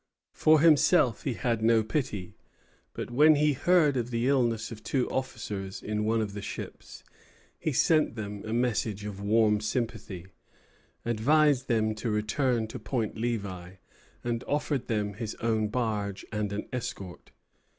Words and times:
For 0.33 0.61
himself 0.61 1.25
he 1.25 1.35
had 1.35 1.61
no 1.61 1.83
pity; 1.83 2.35
but 2.95 3.11
when 3.11 3.35
he 3.35 3.53
heard 3.53 3.95
of 3.95 4.09
the 4.09 4.27
illness 4.27 4.71
of 4.71 4.81
two 4.81 5.07
officers 5.11 5.83
in 5.83 6.05
one 6.05 6.21
of 6.21 6.33
the 6.33 6.41
ships, 6.41 7.03
he 7.59 7.71
sent 7.71 8.15
them 8.15 8.41
a 8.43 8.51
message 8.51 9.05
of 9.05 9.21
warm 9.21 9.59
sympathy, 9.59 10.25
advised 11.05 11.67
them 11.67 11.93
to 11.93 12.09
return 12.09 12.65
to 12.69 12.79
Point 12.79 13.15
Levi, 13.15 13.73
and 14.23 14.43
offered 14.45 14.87
them 14.87 15.13
his 15.13 15.35
own 15.35 15.67
barge 15.67 16.25
and 16.31 16.51
an 16.51 16.67
escort. 16.73 17.29